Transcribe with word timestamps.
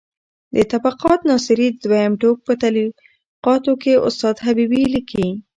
د 0.55 0.57
طبقات 0.71 1.19
ناصري 1.29 1.67
د 1.71 1.75
دویم 1.85 2.13
ټوک 2.21 2.37
په 2.47 2.53
تعلیقاتو 2.61 3.73
کې 3.81 3.93
استاد 4.07 4.35
حبیبي 4.45 4.83
لیکي: 4.93 5.27